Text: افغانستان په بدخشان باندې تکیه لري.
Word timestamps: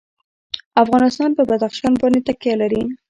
افغانستان 0.83 1.29
په 1.37 1.43
بدخشان 1.49 1.93
باندې 2.01 2.19
تکیه 2.27 2.55
لري. 2.61 2.81